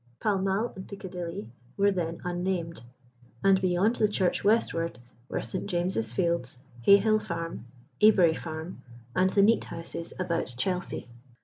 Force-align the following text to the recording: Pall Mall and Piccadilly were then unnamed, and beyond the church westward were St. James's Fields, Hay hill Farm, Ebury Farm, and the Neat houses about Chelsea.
Pall 0.19 0.39
Mall 0.39 0.73
and 0.75 0.87
Piccadilly 0.87 1.51
were 1.77 1.91
then 1.91 2.21
unnamed, 2.23 2.81
and 3.43 3.61
beyond 3.61 3.97
the 3.97 4.07
church 4.07 4.43
westward 4.43 4.97
were 5.29 5.43
St. 5.43 5.67
James's 5.67 6.11
Fields, 6.11 6.57
Hay 6.81 6.97
hill 6.97 7.19
Farm, 7.19 7.65
Ebury 8.01 8.33
Farm, 8.33 8.81
and 9.15 9.29
the 9.29 9.43
Neat 9.43 9.65
houses 9.65 10.11
about 10.17 10.55
Chelsea. 10.57 11.07